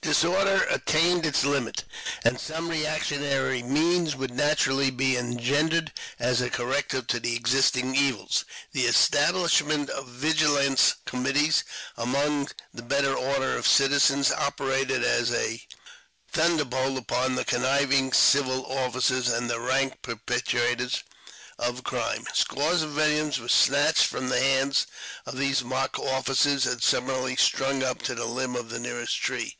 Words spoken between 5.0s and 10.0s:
engendered as a corrective to the existing evils. The establishment